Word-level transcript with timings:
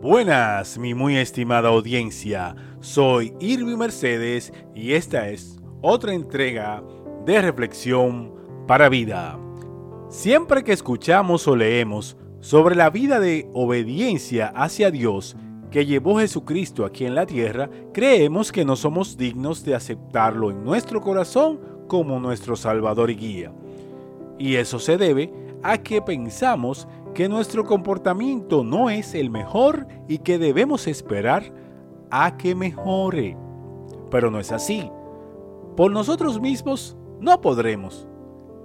Buenas, 0.00 0.78
mi 0.78 0.94
muy 0.94 1.16
estimada 1.16 1.70
audiencia. 1.70 2.54
Soy 2.78 3.34
Irvi 3.40 3.76
Mercedes 3.76 4.52
y 4.72 4.92
esta 4.92 5.28
es 5.28 5.58
otra 5.82 6.14
entrega 6.14 6.84
de 7.26 7.42
Reflexión 7.42 8.32
para 8.68 8.88
Vida. 8.88 9.36
Siempre 10.08 10.62
que 10.62 10.72
escuchamos 10.72 11.48
o 11.48 11.56
leemos 11.56 12.16
sobre 12.38 12.76
la 12.76 12.90
vida 12.90 13.18
de 13.18 13.50
obediencia 13.54 14.52
hacia 14.54 14.92
Dios 14.92 15.36
que 15.72 15.84
llevó 15.84 16.20
Jesucristo 16.20 16.84
aquí 16.84 17.04
en 17.04 17.16
la 17.16 17.26
tierra, 17.26 17.68
creemos 17.92 18.52
que 18.52 18.64
no 18.64 18.76
somos 18.76 19.16
dignos 19.16 19.64
de 19.64 19.74
aceptarlo 19.74 20.52
en 20.52 20.62
nuestro 20.62 21.00
corazón 21.00 21.58
como 21.88 22.20
nuestro 22.20 22.54
Salvador 22.54 23.10
y 23.10 23.16
guía. 23.16 23.52
Y 24.38 24.54
eso 24.54 24.78
se 24.78 24.96
debe 24.96 25.32
a 25.64 25.78
que 25.78 26.00
pensamos 26.00 26.86
que 27.14 27.28
nuestro 27.28 27.64
comportamiento 27.64 28.64
no 28.64 28.90
es 28.90 29.14
el 29.14 29.30
mejor 29.30 29.86
y 30.08 30.18
que 30.18 30.38
debemos 30.38 30.86
esperar 30.86 31.52
a 32.10 32.36
que 32.36 32.54
mejore. 32.54 33.36
Pero 34.10 34.30
no 34.30 34.38
es 34.38 34.52
así. 34.52 34.90
Por 35.76 35.92
nosotros 35.92 36.40
mismos 36.40 36.96
no 37.20 37.40
podremos. 37.40 38.08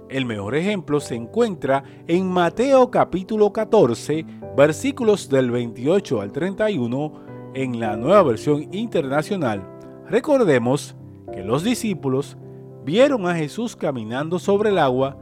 El 0.08 0.26
mejor 0.26 0.54
ejemplo 0.54 1.00
se 1.00 1.14
encuentra 1.14 1.82
en 2.06 2.28
Mateo 2.28 2.90
capítulo 2.90 3.52
14, 3.52 4.24
versículos 4.56 5.28
del 5.28 5.50
28 5.50 6.20
al 6.20 6.32
31 6.32 7.12
en 7.54 7.80
la 7.80 7.96
nueva 7.96 8.22
versión 8.22 8.68
internacional. 8.72 9.66
Recordemos 10.08 10.94
que 11.32 11.42
los 11.42 11.64
discípulos 11.64 12.36
vieron 12.84 13.26
a 13.26 13.34
Jesús 13.34 13.74
caminando 13.74 14.38
sobre 14.38 14.70
el 14.70 14.78
agua 14.78 15.16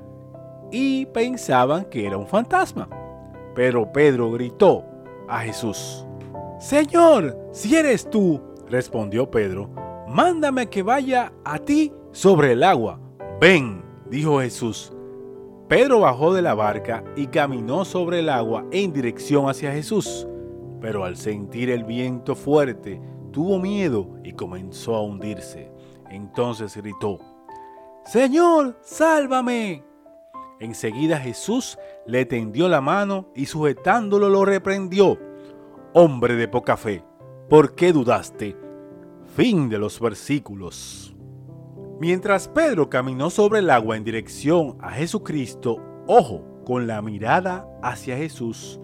y 0.70 1.06
pensaban 1.06 1.84
que 1.84 2.06
era 2.06 2.18
un 2.18 2.26
fantasma. 2.26 2.88
Pero 3.54 3.92
Pedro 3.92 4.30
gritó 4.30 4.84
a 5.28 5.40
Jesús, 5.40 6.06
Señor, 6.58 7.36
si 7.52 7.74
eres 7.76 8.08
tú, 8.08 8.40
respondió 8.68 9.30
Pedro, 9.30 9.68
mándame 10.08 10.68
que 10.68 10.82
vaya 10.82 11.32
a 11.44 11.58
ti 11.58 11.92
sobre 12.12 12.52
el 12.52 12.62
agua. 12.62 13.00
Ven, 13.40 13.82
dijo 14.08 14.40
Jesús. 14.40 14.92
Pedro 15.68 16.00
bajó 16.00 16.34
de 16.34 16.42
la 16.42 16.54
barca 16.54 17.02
y 17.16 17.26
caminó 17.28 17.84
sobre 17.84 18.20
el 18.20 18.28
agua 18.28 18.64
en 18.70 18.92
dirección 18.92 19.48
hacia 19.48 19.72
Jesús, 19.72 20.28
pero 20.80 21.04
al 21.04 21.16
sentir 21.16 21.70
el 21.70 21.84
viento 21.84 22.34
fuerte, 22.34 23.00
tuvo 23.32 23.58
miedo 23.58 24.08
y 24.22 24.32
comenzó 24.32 24.94
a 24.94 25.02
hundirse. 25.02 25.72
Entonces 26.10 26.76
gritó, 26.76 27.18
Señor, 28.04 28.78
sálvame. 28.82 29.82
Enseguida 30.60 31.18
Jesús 31.18 31.78
le 32.06 32.26
tendió 32.26 32.68
la 32.68 32.80
mano 32.80 33.28
y 33.34 33.46
sujetándolo 33.46 34.28
lo 34.28 34.44
reprendió. 34.44 35.18
Hombre 35.94 36.36
de 36.36 36.48
poca 36.48 36.76
fe, 36.76 37.04
¿por 37.48 37.74
qué 37.74 37.92
dudaste? 37.92 38.56
Fin 39.36 39.68
de 39.68 39.78
los 39.78 40.00
versículos. 40.00 41.14
Mientras 42.00 42.48
Pedro 42.48 42.90
caminó 42.90 43.30
sobre 43.30 43.60
el 43.60 43.70
agua 43.70 43.96
en 43.96 44.04
dirección 44.04 44.76
a 44.80 44.90
Jesucristo, 44.90 45.76
ojo, 46.06 46.44
con 46.64 46.86
la 46.86 47.00
mirada 47.02 47.68
hacia 47.82 48.16
Jesús, 48.16 48.80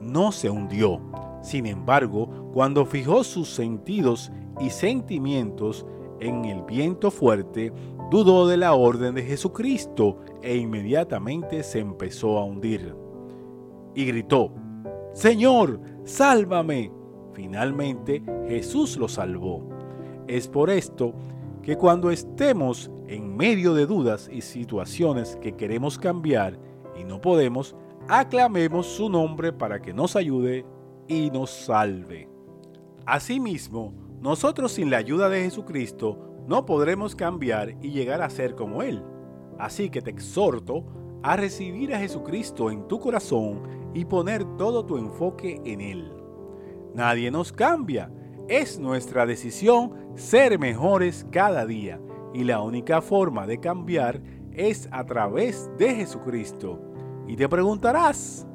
no 0.00 0.32
se 0.32 0.50
hundió. 0.50 1.00
Sin 1.42 1.66
embargo, 1.66 2.50
cuando 2.52 2.86
fijó 2.86 3.24
sus 3.24 3.50
sentidos 3.50 4.32
y 4.60 4.70
sentimientos 4.70 5.84
en 6.20 6.44
el 6.44 6.62
viento 6.62 7.10
fuerte, 7.10 7.72
dudó 8.10 8.46
de 8.46 8.56
la 8.56 8.74
orden 8.74 9.14
de 9.14 9.22
Jesucristo 9.22 10.18
e 10.42 10.56
inmediatamente 10.56 11.62
se 11.62 11.80
empezó 11.80 12.38
a 12.38 12.44
hundir. 12.44 12.94
Y 13.94 14.04
gritó, 14.04 14.52
Señor, 15.12 15.80
sálvame. 16.04 16.90
Finalmente 17.32 18.22
Jesús 18.48 18.96
lo 18.96 19.08
salvó. 19.08 19.68
Es 20.26 20.48
por 20.48 20.70
esto 20.70 21.14
que 21.62 21.76
cuando 21.76 22.10
estemos 22.10 22.90
en 23.08 23.36
medio 23.36 23.74
de 23.74 23.86
dudas 23.86 24.28
y 24.32 24.40
situaciones 24.40 25.36
que 25.36 25.52
queremos 25.52 25.98
cambiar 25.98 26.58
y 26.98 27.04
no 27.04 27.20
podemos, 27.20 27.74
aclamemos 28.08 28.86
su 28.86 29.08
nombre 29.08 29.52
para 29.52 29.80
que 29.80 29.92
nos 29.92 30.16
ayude 30.16 30.64
y 31.08 31.30
nos 31.30 31.50
salve. 31.50 32.28
Asimismo, 33.06 33.92
nosotros 34.20 34.72
sin 34.72 34.90
la 34.90 34.98
ayuda 34.98 35.28
de 35.28 35.42
Jesucristo 35.42 36.33
no 36.46 36.66
podremos 36.66 37.14
cambiar 37.16 37.74
y 37.80 37.90
llegar 37.90 38.22
a 38.22 38.30
ser 38.30 38.54
como 38.54 38.82
Él. 38.82 39.02
Así 39.58 39.90
que 39.90 40.02
te 40.02 40.10
exhorto 40.10 40.84
a 41.22 41.36
recibir 41.36 41.94
a 41.94 41.98
Jesucristo 41.98 42.70
en 42.70 42.86
tu 42.86 43.00
corazón 43.00 43.62
y 43.94 44.04
poner 44.04 44.44
todo 44.56 44.84
tu 44.84 44.98
enfoque 44.98 45.60
en 45.64 45.80
Él. 45.80 46.12
Nadie 46.94 47.30
nos 47.30 47.52
cambia. 47.52 48.10
Es 48.48 48.78
nuestra 48.78 49.24
decisión 49.24 49.92
ser 50.16 50.58
mejores 50.58 51.26
cada 51.30 51.64
día 51.64 51.98
y 52.34 52.44
la 52.44 52.60
única 52.60 53.00
forma 53.00 53.46
de 53.46 53.58
cambiar 53.58 54.20
es 54.52 54.88
a 54.92 55.04
través 55.06 55.70
de 55.78 55.94
Jesucristo. 55.94 56.78
Y 57.26 57.36
te 57.36 57.48
preguntarás, 57.48 58.46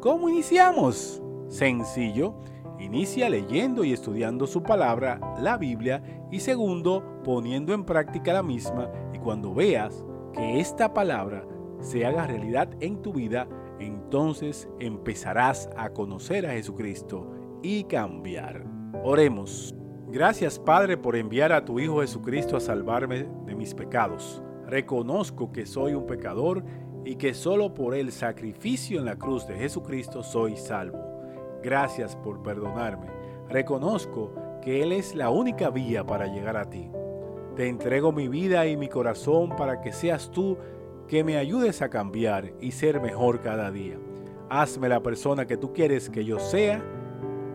¿cómo 0.00 0.28
iniciamos? 0.28 1.22
Sencillo, 1.48 2.34
inicia 2.78 3.28
leyendo 3.28 3.84
y 3.84 3.92
estudiando 3.92 4.46
su 4.46 4.62
palabra, 4.62 5.20
la 5.40 5.56
Biblia, 5.56 6.02
y 6.30 6.40
segundo, 6.40 7.20
poniendo 7.24 7.72
en 7.74 7.84
práctica 7.84 8.32
la 8.32 8.42
misma 8.42 8.90
y 9.12 9.18
cuando 9.18 9.54
veas 9.54 10.04
que 10.32 10.60
esta 10.60 10.92
palabra 10.92 11.44
se 11.80 12.04
haga 12.04 12.26
realidad 12.26 12.70
en 12.80 13.02
tu 13.02 13.12
vida, 13.12 13.48
entonces 13.80 14.68
empezarás 14.78 15.70
a 15.76 15.90
conocer 15.90 16.46
a 16.46 16.52
Jesucristo 16.52 17.30
y 17.62 17.84
cambiar. 17.84 18.64
Oremos. 19.02 19.74
Gracias 20.10 20.58
Padre 20.58 20.96
por 20.96 21.16
enviar 21.16 21.52
a 21.52 21.64
tu 21.64 21.78
Hijo 21.78 22.00
Jesucristo 22.00 22.56
a 22.56 22.60
salvarme 22.60 23.28
de 23.46 23.54
mis 23.54 23.74
pecados. 23.74 24.42
Reconozco 24.66 25.52
que 25.52 25.66
soy 25.66 25.94
un 25.94 26.06
pecador 26.06 26.64
y 27.04 27.16
que 27.16 27.34
solo 27.34 27.74
por 27.74 27.94
el 27.94 28.12
sacrificio 28.12 29.00
en 29.00 29.06
la 29.06 29.16
cruz 29.16 29.46
de 29.46 29.56
Jesucristo 29.56 30.22
soy 30.22 30.56
salvo. 30.56 31.07
Gracias 31.62 32.16
por 32.16 32.42
perdonarme. 32.42 33.06
Reconozco 33.48 34.32
que 34.62 34.82
Él 34.82 34.92
es 34.92 35.14
la 35.14 35.30
única 35.30 35.70
vía 35.70 36.04
para 36.04 36.26
llegar 36.26 36.56
a 36.56 36.68
ti. 36.68 36.90
Te 37.56 37.68
entrego 37.68 38.12
mi 38.12 38.28
vida 38.28 38.66
y 38.66 38.76
mi 38.76 38.88
corazón 38.88 39.56
para 39.56 39.80
que 39.80 39.92
seas 39.92 40.30
tú 40.30 40.56
que 41.08 41.24
me 41.24 41.36
ayudes 41.36 41.82
a 41.82 41.88
cambiar 41.88 42.52
y 42.60 42.72
ser 42.72 43.00
mejor 43.00 43.40
cada 43.40 43.70
día. 43.70 43.98
Hazme 44.50 44.88
la 44.88 45.02
persona 45.02 45.46
que 45.46 45.56
tú 45.56 45.72
quieres 45.72 46.10
que 46.10 46.24
yo 46.24 46.38
sea. 46.38 46.82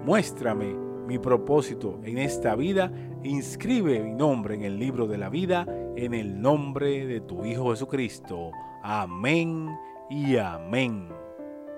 Muéstrame 0.06 0.76
mi 1.08 1.20
propósito 1.20 2.00
en 2.04 2.18
esta 2.18 2.56
vida. 2.56 2.92
Inscribe 3.24 4.02
mi 4.02 4.14
nombre 4.14 4.56
en 4.56 4.64
el 4.64 4.80
libro 4.80 5.08
de 5.08 5.18
la 5.18 5.30
vida 5.30 5.66
en 5.96 6.14
el 6.14 6.42
nombre 6.42 7.06
de 7.06 7.22
tu 7.22 7.46
Hijo 7.46 7.72
Jesucristo. 7.72 8.52
Amén 8.82 9.78
y 10.10 10.38
amén. 10.38 11.10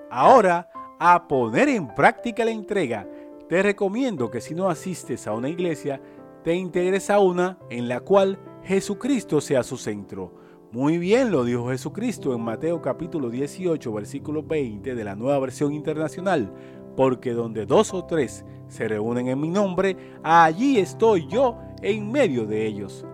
Ahora, 0.09 0.69
a 0.99 1.27
poner 1.27 1.69
en 1.69 1.93
práctica 1.93 2.45
la 2.45 2.51
entrega, 2.51 3.07
te 3.49 3.61
recomiendo 3.61 4.31
que 4.31 4.41
si 4.41 4.55
no 4.55 4.69
asistes 4.69 5.27
a 5.27 5.33
una 5.33 5.49
iglesia, 5.49 6.01
te 6.43 6.55
integres 6.55 7.09
a 7.09 7.19
una 7.19 7.57
en 7.69 7.87
la 7.87 7.99
cual 7.99 8.39
Jesucristo 8.63 9.41
sea 9.41 9.63
su 9.63 9.77
centro. 9.77 10.33
Muy 10.71 10.97
bien 10.97 11.31
lo 11.31 11.43
dijo 11.43 11.69
Jesucristo 11.69 12.33
en 12.33 12.41
Mateo 12.41 12.81
capítulo 12.81 13.29
18, 13.29 13.93
versículo 13.93 14.43
20 14.43 14.95
de 14.95 15.03
la 15.03 15.15
nueva 15.15 15.39
versión 15.39 15.73
internacional, 15.73 16.51
porque 16.95 17.33
donde 17.33 17.65
dos 17.65 17.93
o 17.93 18.05
tres 18.05 18.45
se 18.67 18.87
reúnen 18.87 19.27
en 19.27 19.39
mi 19.39 19.49
nombre, 19.49 19.95
allí 20.23 20.79
estoy 20.79 21.27
yo 21.27 21.57
en 21.81 22.11
medio 22.11 22.45
de 22.45 22.65
ellos. 22.65 23.05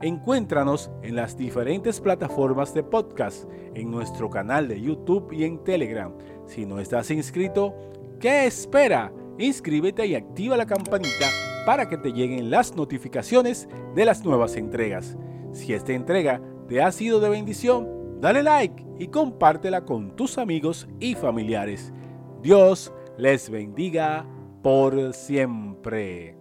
Encuéntranos 0.00 0.92
en 1.02 1.16
las 1.16 1.36
diferentes 1.36 2.00
plataformas 2.00 2.72
de 2.72 2.84
podcast, 2.84 3.50
en 3.74 3.90
nuestro 3.90 4.30
canal 4.30 4.68
de 4.68 4.80
YouTube 4.80 5.32
y 5.32 5.42
en 5.42 5.64
Telegram. 5.64 6.12
Si 6.46 6.64
no 6.64 6.78
estás 6.78 7.10
inscrito, 7.10 7.74
¿qué 8.20 8.46
espera? 8.46 9.12
Inscríbete 9.38 10.06
y 10.06 10.14
activa 10.14 10.56
la 10.56 10.66
campanita 10.66 11.26
para 11.66 11.88
que 11.88 11.98
te 11.98 12.12
lleguen 12.12 12.48
las 12.48 12.76
notificaciones 12.76 13.68
de 13.96 14.04
las 14.04 14.24
nuevas 14.24 14.54
entregas. 14.56 15.18
Si 15.52 15.72
esta 15.72 15.92
entrega 15.92 16.40
te 16.68 16.80
ha 16.80 16.92
sido 16.92 17.18
de 17.18 17.30
bendición, 17.30 18.20
dale 18.20 18.44
like 18.44 18.86
y 19.00 19.08
compártela 19.08 19.84
con 19.84 20.14
tus 20.14 20.38
amigos 20.38 20.86
y 21.00 21.16
familiares. 21.16 21.92
Dios 22.40 22.92
les 23.16 23.50
bendiga 23.50 24.24
por 24.62 25.12
siempre. 25.12 26.37